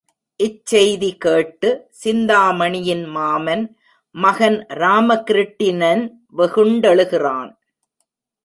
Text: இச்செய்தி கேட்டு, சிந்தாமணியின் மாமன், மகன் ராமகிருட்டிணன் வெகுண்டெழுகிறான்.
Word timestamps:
இச்செய்தி 0.39 1.09
கேட்டு, 1.17 1.69
சிந்தாமணியின் 2.03 3.03
மாமன், 3.05 3.77
மகன் 4.15 4.57
ராமகிருட்டிணன் 4.75 6.03
வெகுண்டெழுகிறான். 6.37 7.51